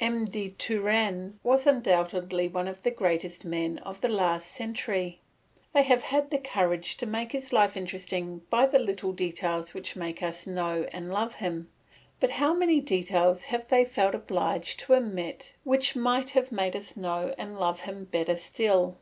M. 0.00 0.24
de 0.24 0.50
Turenne 0.50 1.38
was 1.44 1.64
undoubtedly 1.64 2.48
one 2.48 2.66
of 2.66 2.82
the 2.82 2.90
greatest 2.90 3.44
men 3.44 3.78
of 3.78 4.00
the 4.00 4.08
last 4.08 4.50
century. 4.50 5.20
They 5.72 5.84
have 5.84 6.02
had 6.02 6.30
the 6.30 6.38
courage 6.40 6.96
to 6.96 7.06
make 7.06 7.30
his 7.30 7.52
life 7.52 7.76
interesting 7.76 8.40
by 8.50 8.66
the 8.66 8.80
little 8.80 9.12
details 9.12 9.74
which 9.74 9.94
make 9.94 10.24
us 10.24 10.44
know 10.44 10.88
and 10.90 11.12
love 11.12 11.36
him; 11.36 11.70
but 12.18 12.30
how 12.30 12.52
many 12.52 12.80
details 12.80 13.44
have 13.44 13.68
they 13.68 13.84
felt 13.84 14.16
obliged 14.16 14.80
to 14.80 14.94
omit 14.96 15.54
which 15.62 15.94
might 15.94 16.30
have 16.30 16.50
made 16.50 16.74
us 16.74 16.96
know 16.96 17.32
and 17.38 17.56
love 17.56 17.82
him 17.82 18.06
better 18.06 18.34
still? 18.34 18.96